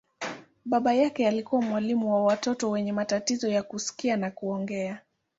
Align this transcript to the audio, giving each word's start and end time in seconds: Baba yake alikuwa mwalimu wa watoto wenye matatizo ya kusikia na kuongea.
Baba 0.65 0.93
yake 0.93 1.27
alikuwa 1.27 1.61
mwalimu 1.61 2.13
wa 2.13 2.23
watoto 2.23 2.69
wenye 2.69 2.91
matatizo 2.93 3.47
ya 3.49 3.63
kusikia 3.63 4.17
na 4.17 4.31
kuongea. 4.31 5.01